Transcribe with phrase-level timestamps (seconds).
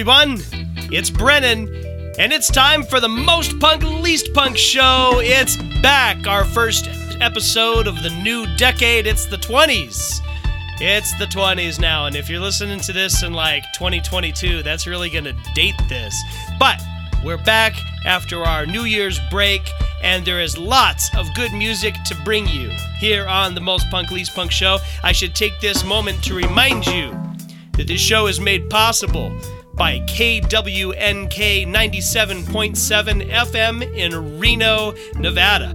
[0.00, 0.38] Everyone.
[0.90, 1.68] It's Brennan,
[2.18, 5.20] and it's time for the Most Punk, Least Punk show.
[5.22, 6.88] It's back, our first
[7.20, 9.06] episode of the new decade.
[9.06, 10.20] It's the 20s.
[10.80, 15.10] It's the 20s now, and if you're listening to this in like 2022, that's really
[15.10, 16.18] going to date this.
[16.58, 16.80] But
[17.22, 17.74] we're back
[18.06, 19.68] after our New Year's break,
[20.02, 24.10] and there is lots of good music to bring you here on the Most Punk,
[24.10, 24.78] Least Punk show.
[25.04, 27.10] I should take this moment to remind you
[27.72, 29.38] that this show is made possible
[29.80, 35.74] by KWNK 97.7 FM in Reno, Nevada.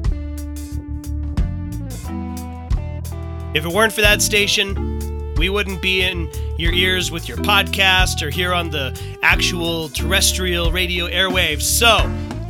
[3.56, 6.30] If it weren't for that station, we wouldn't be in
[6.60, 11.64] your ears with your podcast or here on the actual terrestrial radio airwaves.
[11.64, 11.98] So,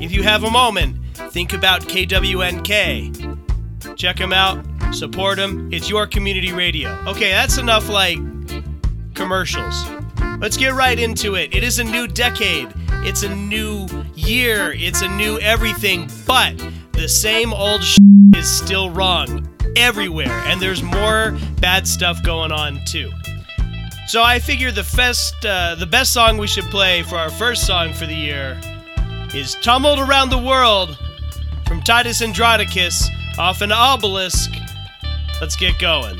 [0.02, 0.98] if you have a moment,
[1.32, 3.96] think about KWNK.
[3.96, 4.62] Check them out,
[4.94, 5.70] support them.
[5.72, 6.90] It's your community radio.
[7.08, 8.18] Okay, that's enough like
[9.14, 9.86] commercials.
[10.40, 11.56] Let's get right into it.
[11.56, 12.68] It is a new decade,
[13.04, 16.54] it's a new year, it's a new everything, but
[16.92, 17.82] the same old
[18.36, 23.12] is still wrong everywhere, and there's more bad stuff going on too.
[24.08, 27.66] So I figure the best, uh, the best song we should play for our first
[27.66, 28.60] song for the year
[29.34, 30.98] is "Tumult Around the World"
[31.66, 34.52] from Titus Andronicus off an obelisk.
[35.42, 36.18] Let's get going.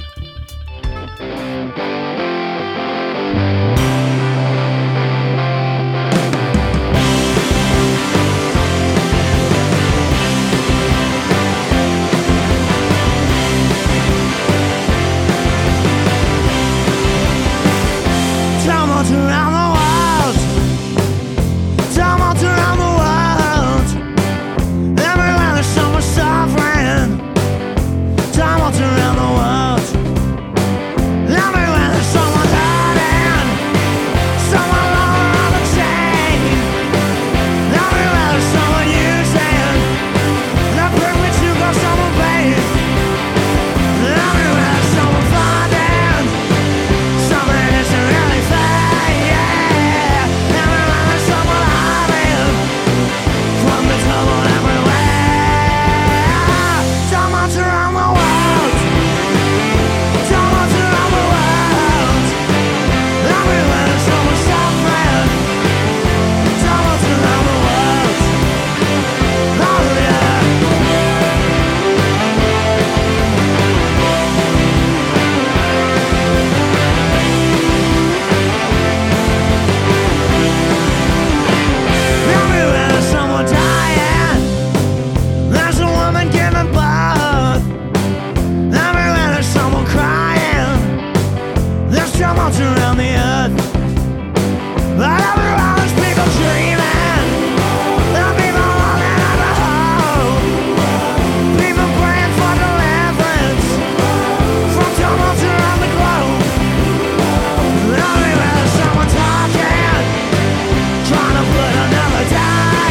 [111.76, 112.85] another time.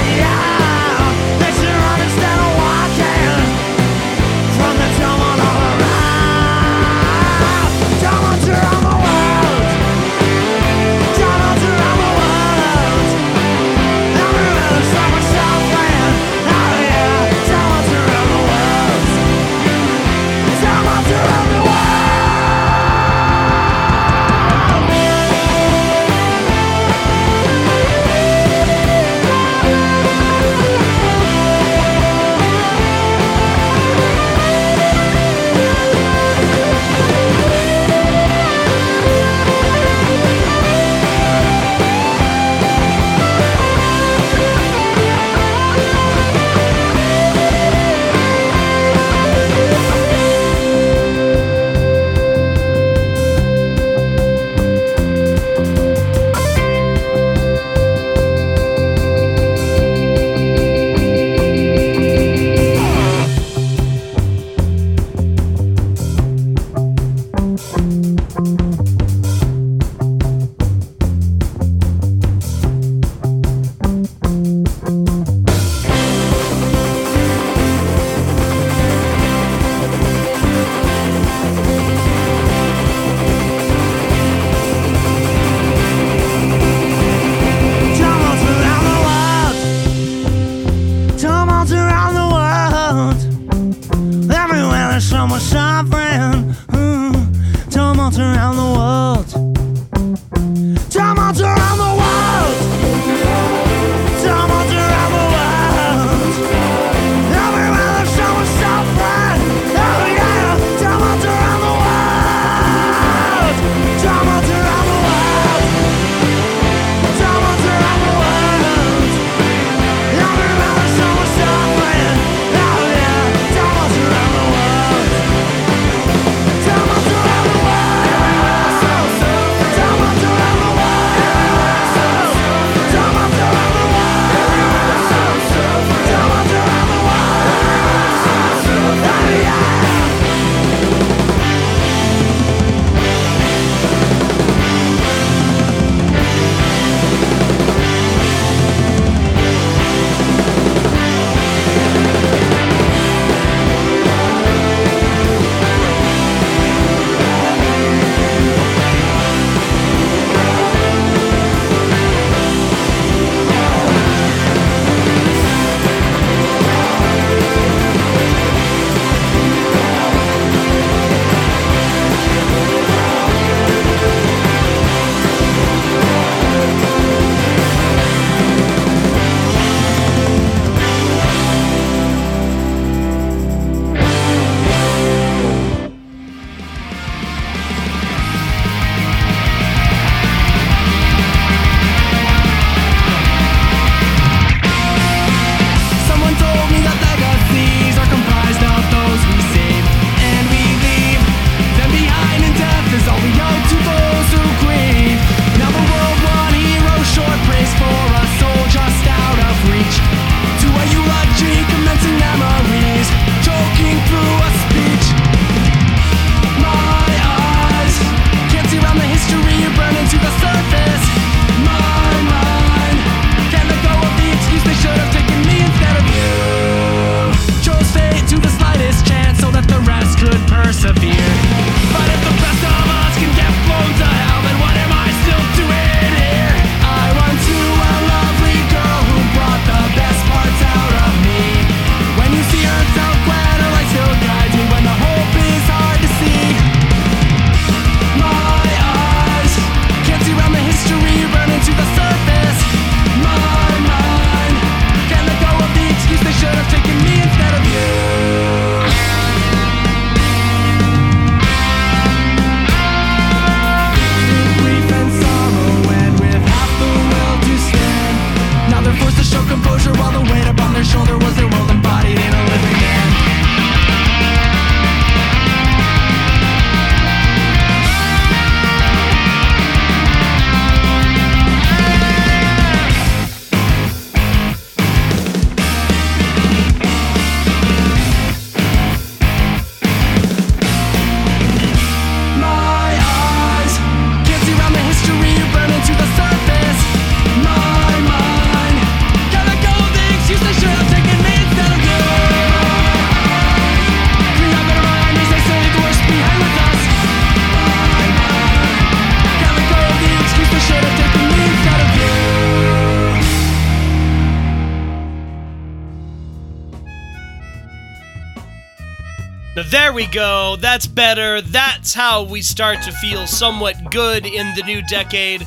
[319.63, 320.57] There we go.
[320.59, 321.41] That's better.
[321.41, 325.47] That's how we start to feel somewhat good in the new decade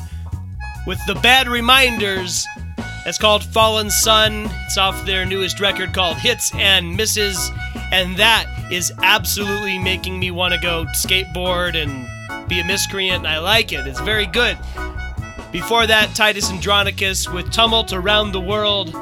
[0.86, 2.46] with the bad reminders.
[3.04, 4.48] It's called Fallen Sun.
[4.66, 7.50] It's off their newest record called Hits and Misses.
[7.92, 13.18] And that is absolutely making me want to go skateboard and be a miscreant.
[13.18, 13.86] And I like it.
[13.86, 14.56] It's very good.
[15.52, 18.94] Before that, Titus Andronicus with Tumult Around the World.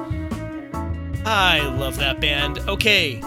[1.24, 2.58] I love that band.
[2.68, 3.20] Okay,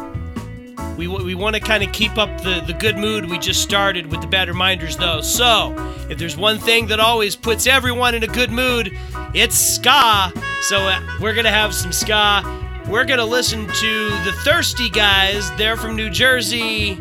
[1.00, 4.12] we, we want to kind of keep up the, the good mood we just started
[4.12, 5.22] with the bad reminders, though.
[5.22, 5.74] So,
[6.10, 8.92] if there's one thing that always puts everyone in a good mood,
[9.34, 10.34] it's ska.
[10.64, 12.44] So, uh, we're going to have some ska.
[12.90, 15.50] We're going to listen to the Thirsty Guys.
[15.56, 16.98] They're from New Jersey.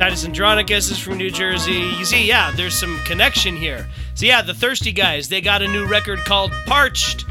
[0.00, 1.92] Titus Andronicus is from New Jersey.
[1.96, 3.86] You see, yeah, there's some connection here.
[4.14, 7.24] So, yeah, the Thirsty Guys, they got a new record called Parched.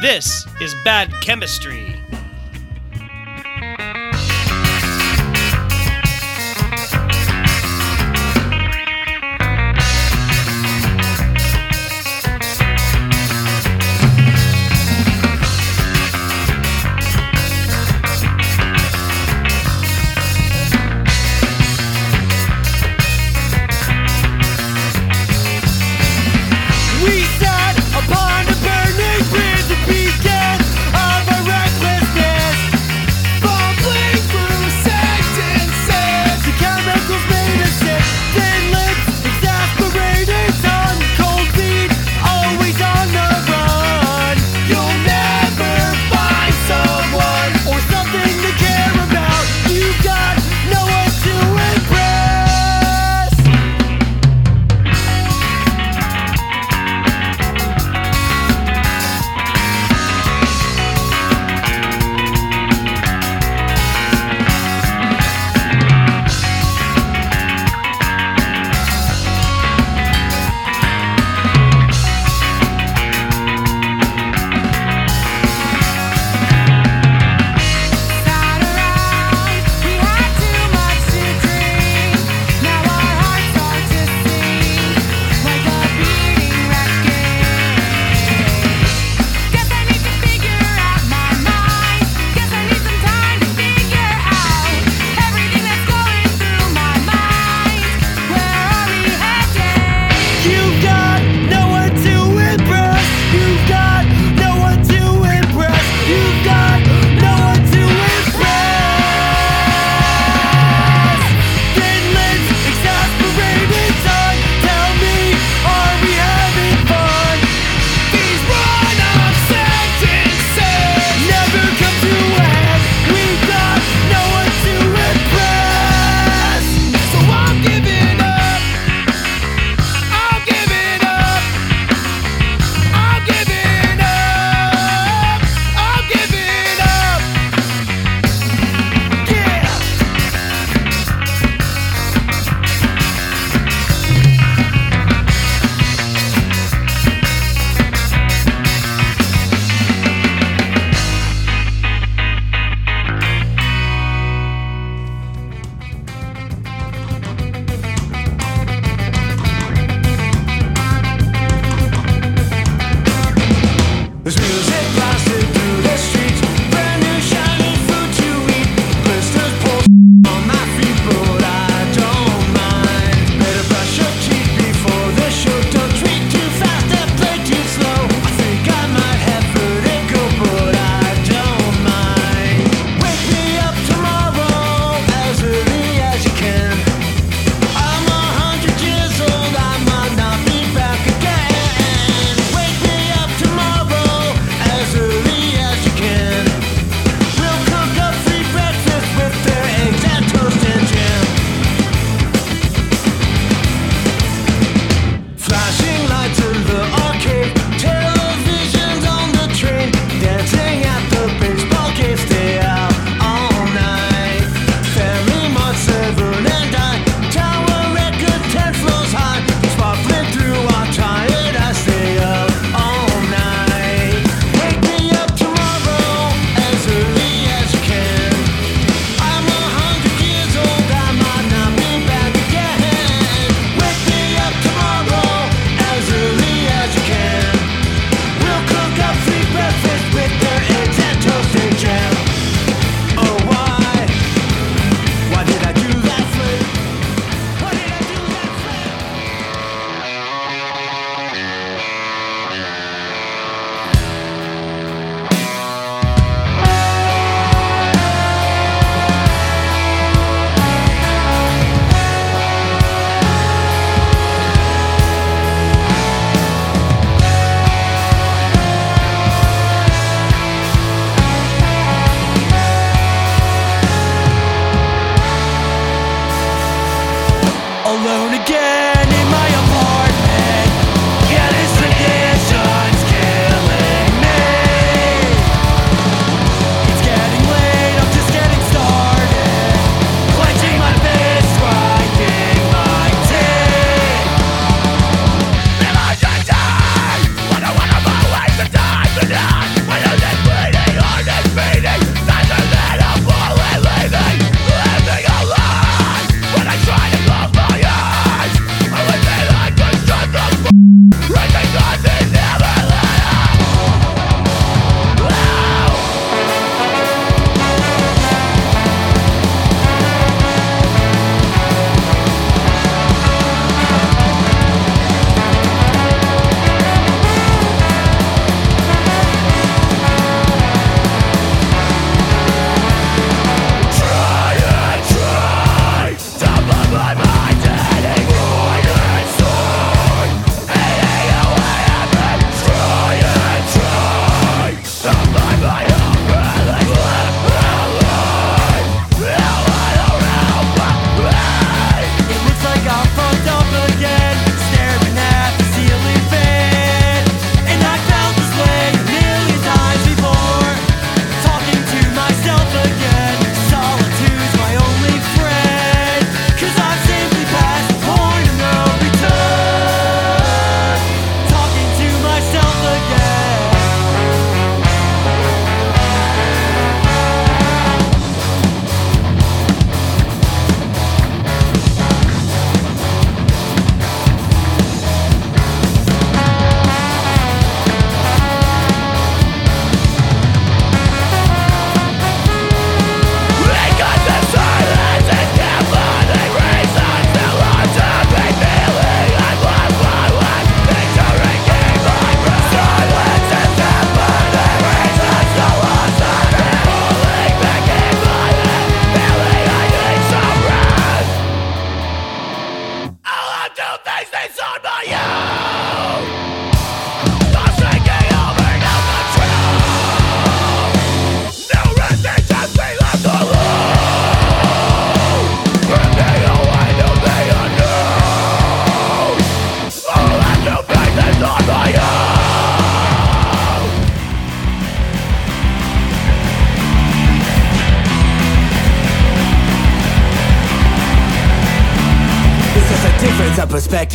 [0.00, 2.05] This is Bad Chemistry.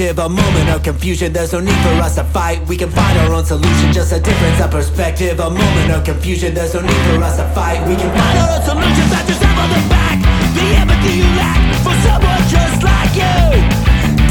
[0.02, 1.32] Perspective, a moment of confusion.
[1.32, 2.66] There's no need for us to fight.
[2.68, 3.94] We can find our own solution.
[3.94, 6.54] Just a difference of perspective, a moment of confusion.
[6.56, 7.88] There's no need for us to fight.
[7.88, 9.06] We can find our own solution.
[9.14, 10.18] Pat yourself on the back.
[10.58, 13.42] The empathy you lack for someone just like you.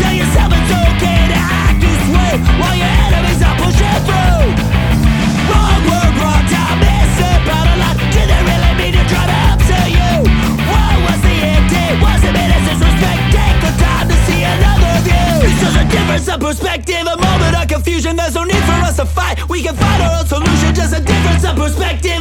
[0.00, 4.50] Tell yourself it's okay to act this way while your enemies are pushing through.
[5.46, 7.94] Wrong word, wrong time, missing out a lot.
[8.10, 9.49] Did they really mean to try to
[15.42, 18.16] It's just a difference of perspective, a moment of confusion.
[18.16, 19.48] There's no need for us to fight.
[19.48, 20.74] We can find our own solution.
[20.74, 22.20] Just a difference of perspective,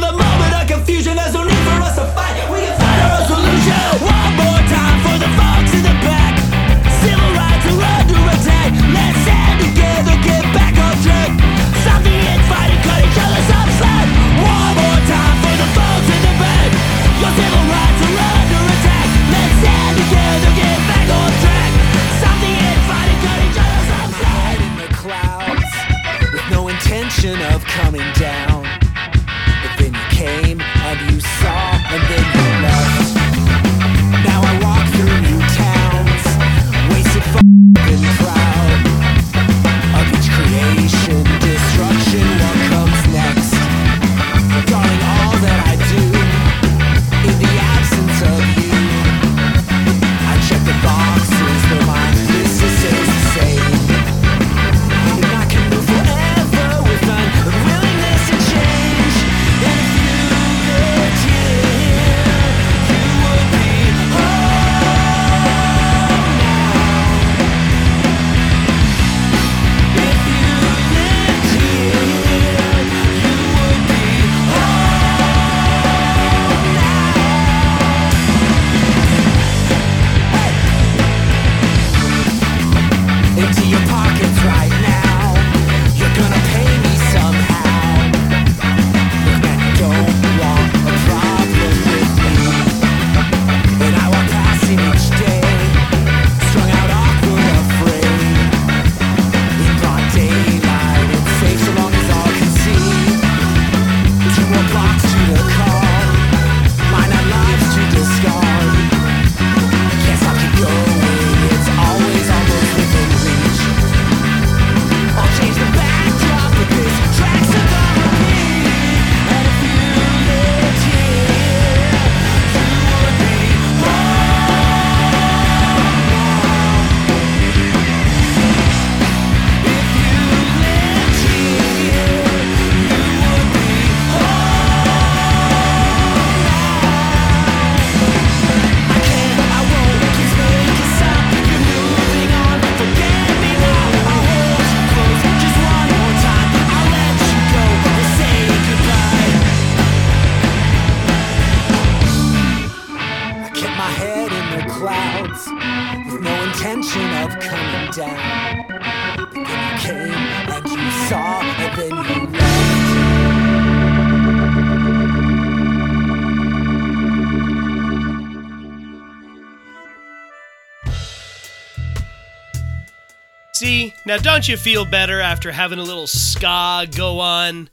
[174.10, 177.70] now don't you feel better after having a little ska go on?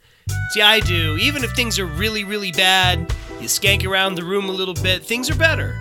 [0.52, 1.18] See, I do.
[1.18, 5.04] Even if things are really, really bad, you skank around the room a little bit,
[5.04, 5.76] things are better.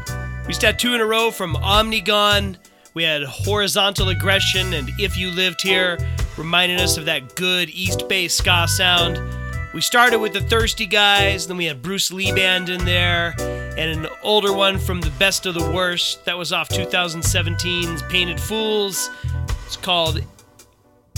[0.47, 2.57] We just had two in a row from Omnigone.
[2.95, 5.99] We had Horizontal Aggression and If You Lived Here,
[6.39, 9.21] reminding us of that good East Bay ska sound.
[9.75, 13.35] We started with the Thirsty Guys, then we had Bruce Lee Band in there,
[13.77, 16.25] and an older one from The Best of the Worst.
[16.25, 19.11] That was off 2017's Painted Fools.
[19.67, 20.23] It's called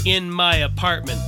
[0.05, 1.21] In My Apartment.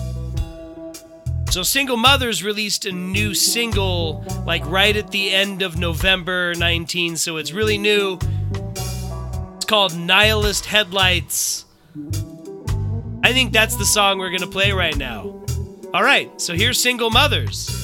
[1.51, 7.17] So, Single Mothers released a new single like right at the end of November 19,
[7.17, 8.19] so it's really new.
[8.77, 11.65] It's called Nihilist Headlights.
[13.25, 15.23] I think that's the song we're going to play right now.
[15.93, 17.80] All right, so here's Single Mothers.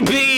[0.00, 0.33] baby.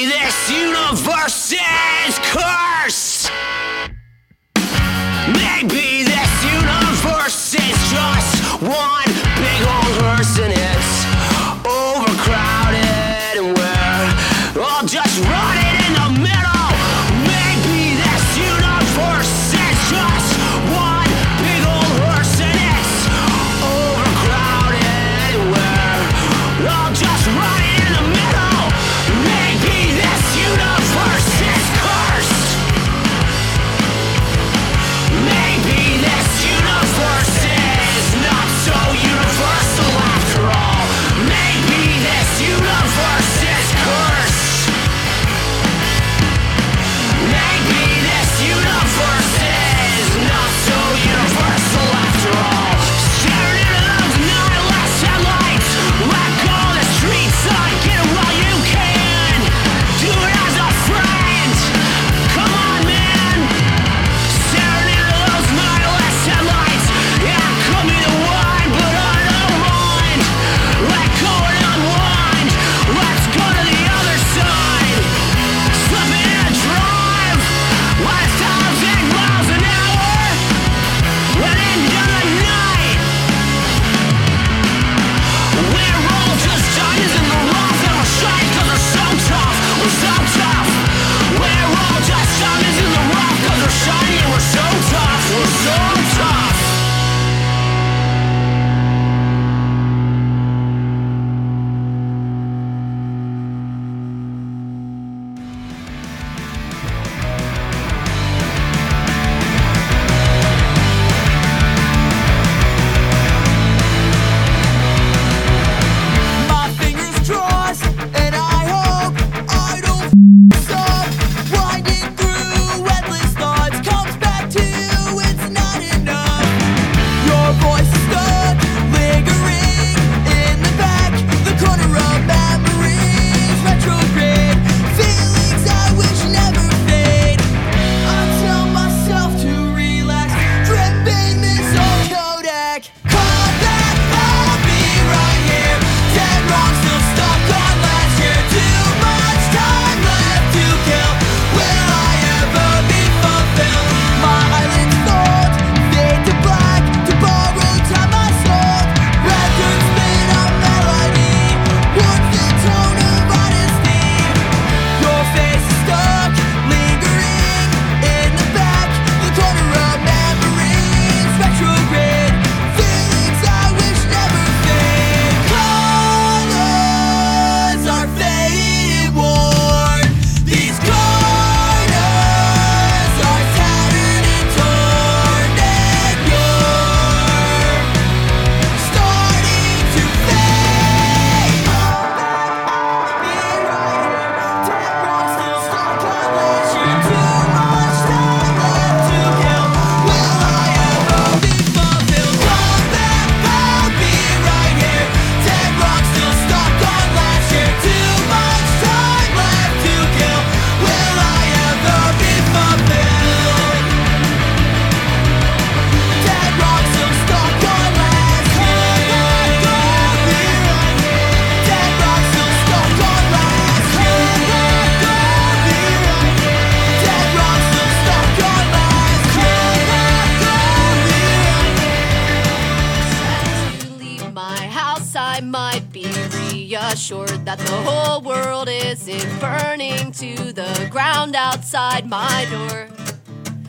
[240.17, 242.89] To the ground outside my door.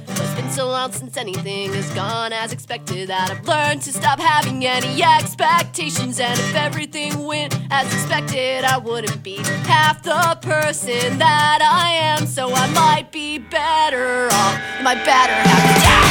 [0.08, 4.18] It's been so long since anything has gone as expected that I've learned to stop
[4.18, 6.22] having any expectations.
[6.22, 12.26] And if everything went as expected, I wouldn't be half the person that I am.
[12.26, 14.62] So I might be better off.
[14.84, 16.08] My better half.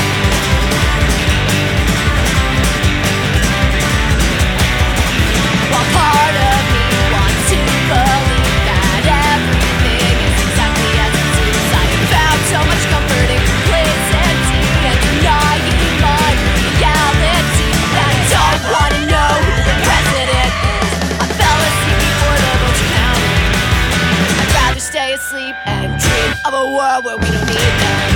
[5.72, 6.65] While part of
[25.16, 28.15] asleep and dream of a world where we don't need them.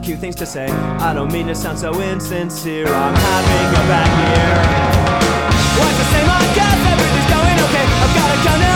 [0.00, 0.66] Of cute things to say.
[0.68, 4.54] I don't mean to sound so insincere, I'm having a bad year.
[5.78, 7.86] What's the same, I guess everything's going okay.
[8.02, 8.69] I've gotta go now,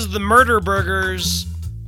[0.00, 1.44] was the Murder Burgers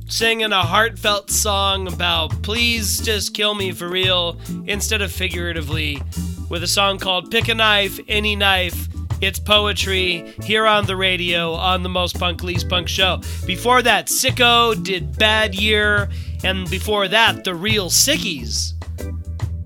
[0.07, 5.99] singing a heartfelt song about please just kill me for real instead of figuratively
[6.47, 8.87] with a song called Pick a Knife, Any Knife.
[9.19, 13.19] It's poetry here on the radio on the Most Punk Least Punk show.
[13.47, 16.07] Before that, Sicko did Bad Year,
[16.43, 18.73] and before that, the Real Sickies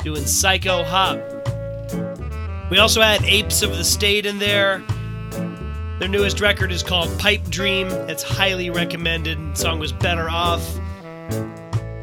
[0.05, 1.19] doing Psycho Hop.
[2.71, 4.81] We also had Apes of the State in there.
[5.99, 7.87] Their newest record is called Pipe Dream.
[7.87, 9.39] It's highly recommended.
[9.39, 10.77] The song was Better Off.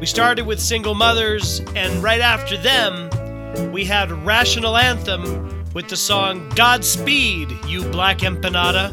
[0.01, 5.95] We started with Single Mothers, and right after them, we had Rational Anthem with the
[5.95, 8.91] song Godspeed, You Black Empanada,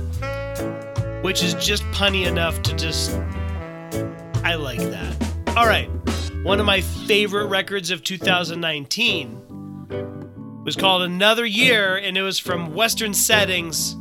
[1.25, 3.11] which is just punny enough to just.
[4.45, 5.33] I like that.
[5.57, 5.91] All right,
[6.45, 12.73] one of my favorite records of 2019 was called Another Year, and it was from
[12.73, 13.97] Western Settings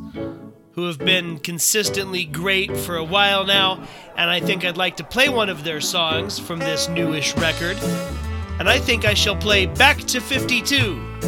[0.74, 5.04] who have been consistently great for a while now, and I think I'd like to
[5.04, 7.76] play one of their songs from this newish record.
[8.58, 11.18] And I think I shall play Back to 52.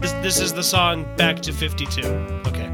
[0.00, 2.02] This, this is the song Back to 52.
[2.46, 2.69] Okay.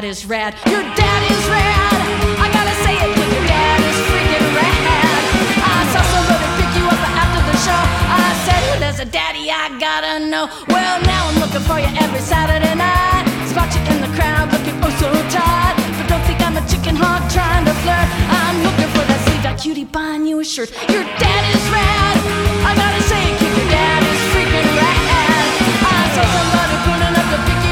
[0.00, 0.54] Dad is rad.
[0.64, 2.00] Your dad is rad.
[2.40, 5.22] I gotta say it, kid, your dad is freaking rad.
[5.60, 7.82] I saw somebody pick you up after the show.
[8.08, 10.48] I said, who there's a daddy I gotta know.
[10.72, 13.28] Well, now I'm looking for you every Saturday night.
[13.44, 15.76] Spot you in the crowd looking oh so tight.
[16.00, 18.08] But don't think I'm a chicken hawk trying to flirt.
[18.32, 20.72] I'm looking for that sleeved out cutie buying you a shirt.
[20.88, 22.16] Your dad is rad.
[22.64, 25.44] I gotta say it, kid, your dad is freaking rad.
[25.92, 27.69] I saw somebody pulling up to pick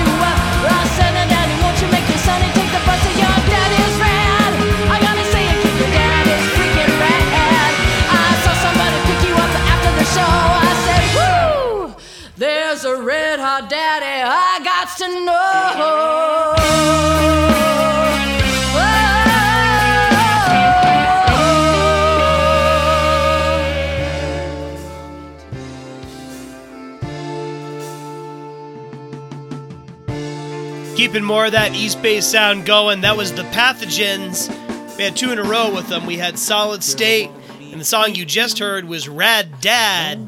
[30.97, 33.03] Keeping more of that East Bay sound going.
[33.03, 34.49] That was the Pathogens.
[34.97, 36.07] We had two in a row with them.
[36.07, 40.19] We had Solid State, and the song you just heard was Rad Dad.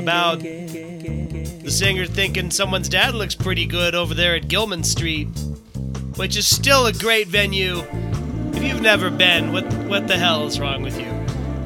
[0.00, 0.38] About
[1.64, 5.28] the singer thinking someone's dad looks pretty good over there at Gilman Street,
[6.16, 7.78] which is still a great venue.
[8.52, 11.10] If you've never been, what what the hell is wrong with you?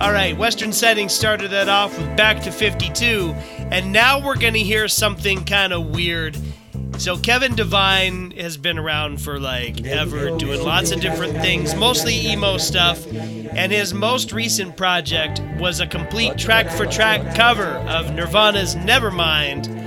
[0.00, 3.34] All right, Western Settings started that off with Back to 52,
[3.72, 6.38] and now we're going to hear something kind of weird.
[6.98, 12.28] So Kevin Devine has been around for like ever, doing lots of different things, mostly
[12.28, 13.04] emo stuff.
[13.12, 19.77] And his most recent project was a complete track for track cover of Nirvana's Nevermind.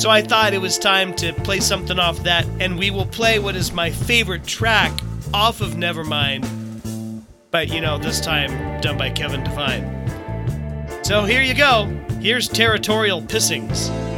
[0.00, 3.38] So I thought it was time to play something off that, and we will play
[3.38, 4.98] what is my favorite track
[5.34, 7.22] off of Nevermind.
[7.50, 11.04] But you know, this time done by Kevin Devine.
[11.04, 11.84] So here you go.
[12.22, 14.09] Here's Territorial Pissings.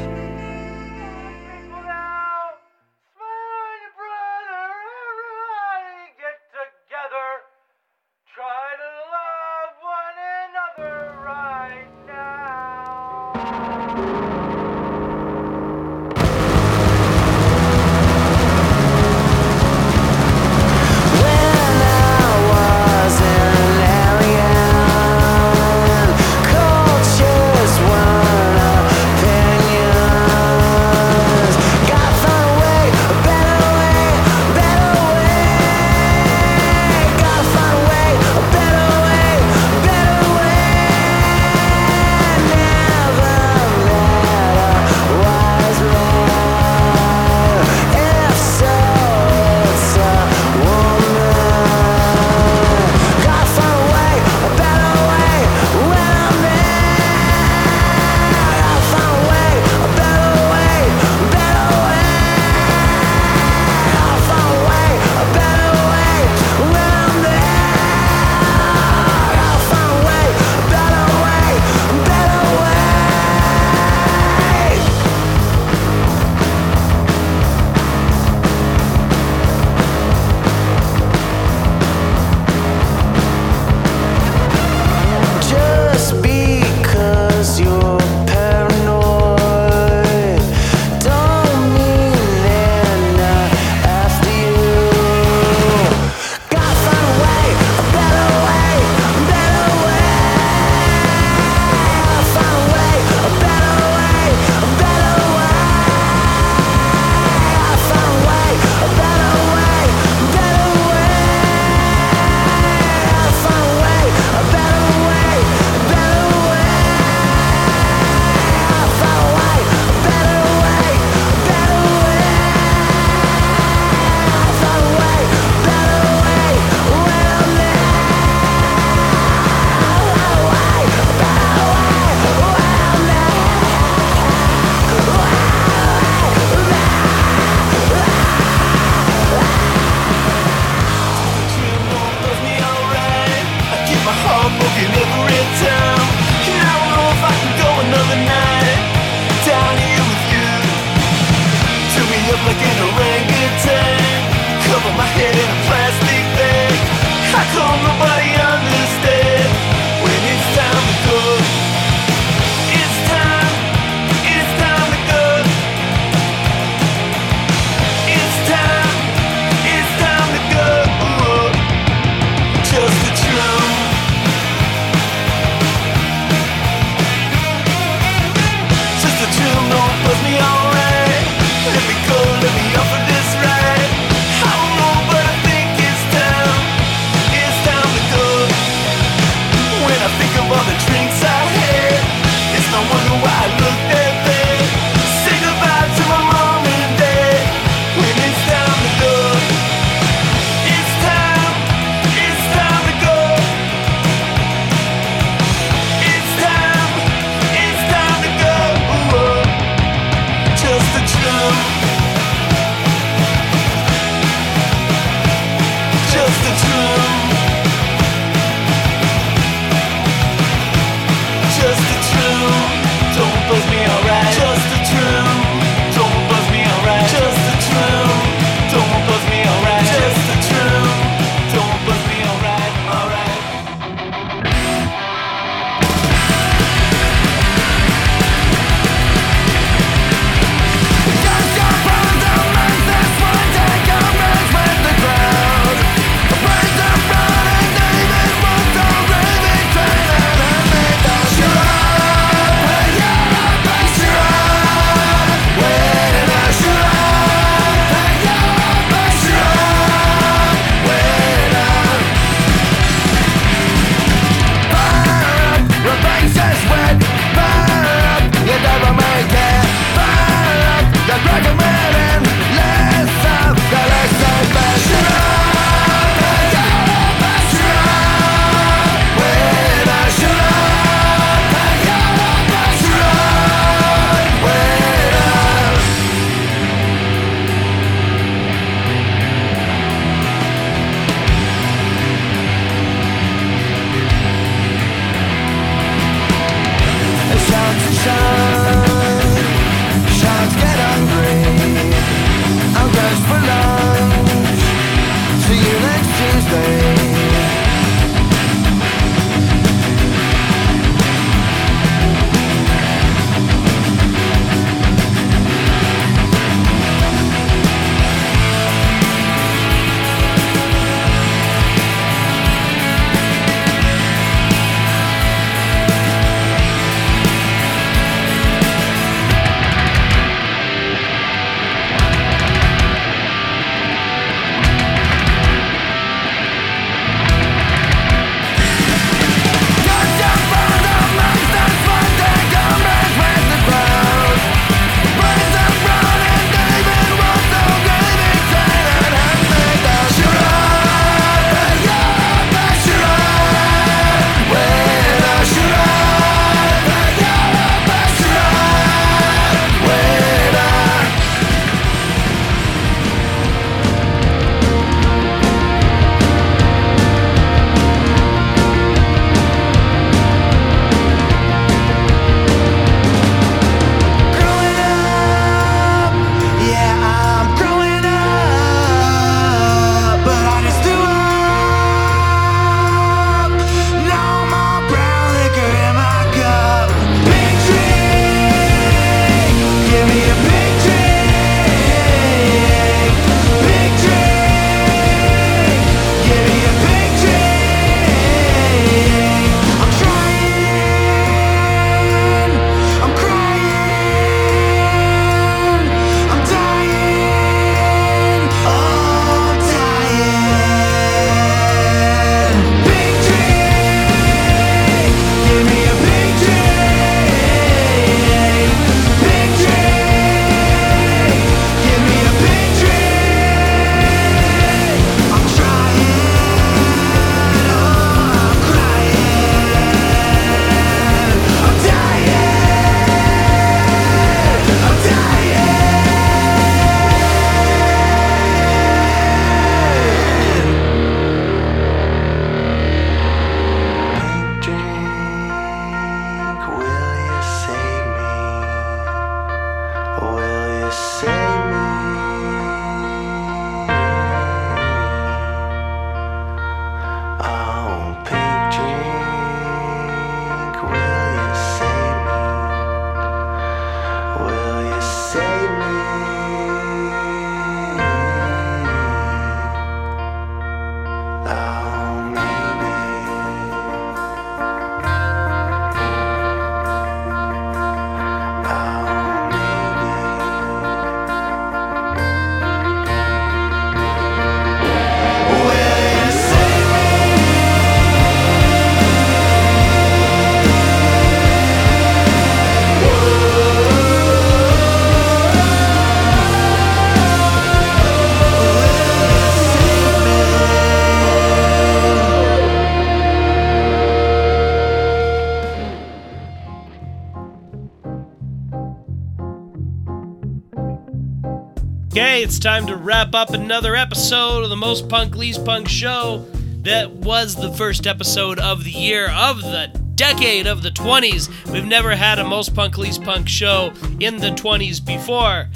[512.12, 516.44] Okay, it's time to wrap up another episode of the Most Punk Least Punk show.
[516.82, 521.48] That was the first episode of the year of the decade of the 20s.
[521.72, 525.70] We've never had a Most Punk Least Punk show in the 20s before.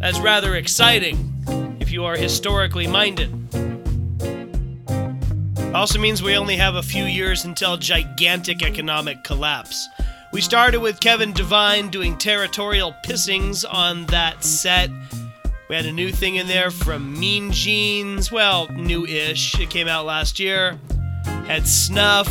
[0.00, 1.32] That's rather exciting
[1.80, 3.32] if you are historically minded.
[5.74, 9.88] Also means we only have a few years until gigantic economic collapse.
[10.30, 14.90] We started with Kevin Devine doing territorial pissings on that set.
[15.70, 18.32] We had a new thing in there from Mean Jeans.
[18.32, 19.56] Well, new ish.
[19.60, 20.76] It came out last year.
[21.46, 22.28] Had Snuff.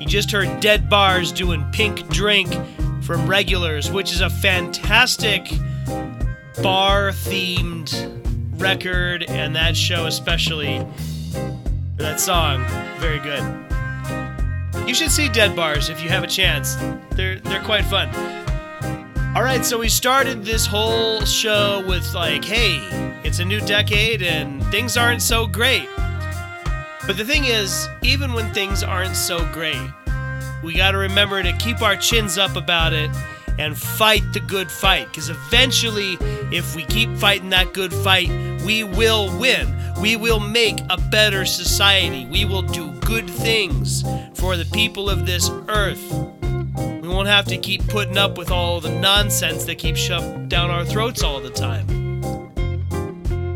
[0.00, 2.52] You just heard Dead Bars doing Pink Drink
[3.02, 5.48] from Regulars, which is a fantastic
[6.60, 10.84] bar themed record, and that show especially.
[11.98, 12.66] That song,
[12.98, 14.88] very good.
[14.88, 16.74] You should see Dead Bars if you have a chance.
[17.12, 18.08] They're they're quite fun.
[19.34, 22.76] All right, so we started this whole show with like, hey,
[23.24, 25.88] it's a new decade and things aren't so great.
[27.06, 29.80] But the thing is, even when things aren't so great,
[30.62, 33.10] we got to remember to keep our chins up about it
[33.58, 36.18] and fight the good fight because eventually
[36.54, 38.28] if we keep fighting that good fight,
[38.66, 39.66] we will win.
[39.98, 42.26] We will make a better society.
[42.26, 44.02] We will do good things
[44.34, 46.41] for the people of this earth.
[47.12, 50.82] Won't have to keep putting up with all the nonsense that keeps shoved down our
[50.82, 51.86] throats all the time.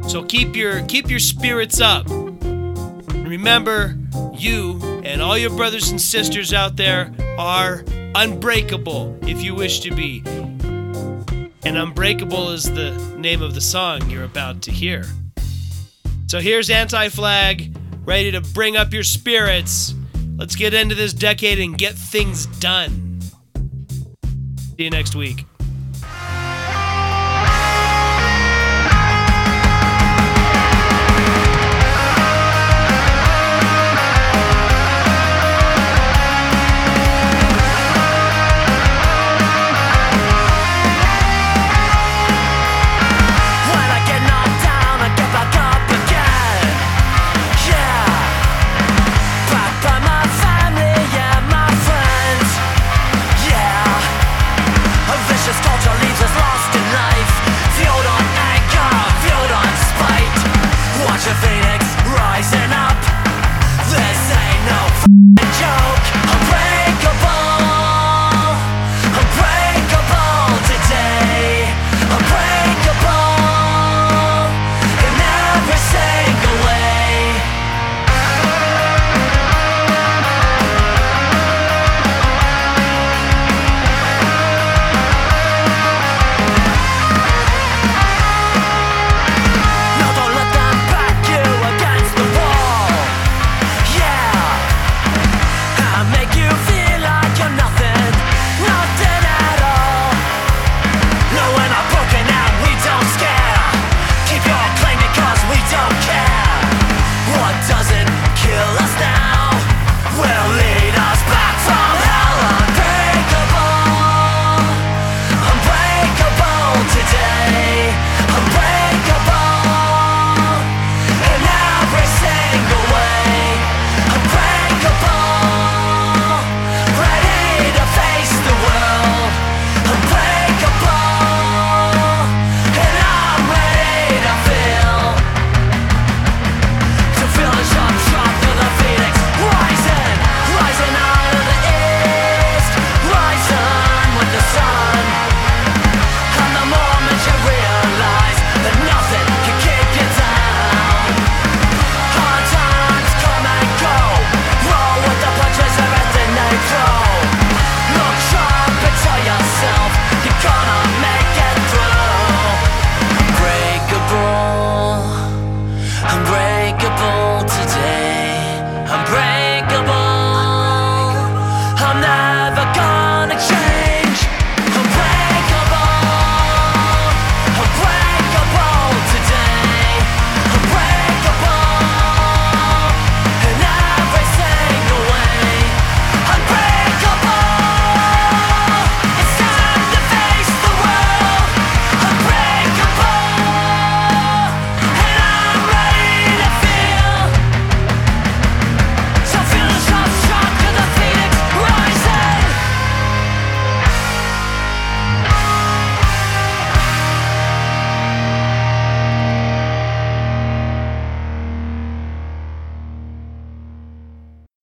[0.06, 2.06] So keep your keep your spirits up.
[2.06, 3.96] Remember,
[4.34, 7.82] you and all your brothers and sisters out there are
[8.14, 10.22] unbreakable if you wish to be.
[11.64, 15.06] And Unbreakable is the name of the song you're about to hear.
[16.26, 19.94] So here's Anti Flag, ready to bring up your spirits.
[20.36, 23.05] Let's get into this decade and get things done.
[24.76, 25.46] See you next week.